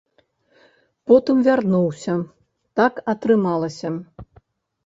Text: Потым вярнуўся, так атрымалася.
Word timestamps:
Потым 1.11 1.37
вярнуўся, 1.47 2.15
так 2.81 2.93
атрымалася. 3.15 3.89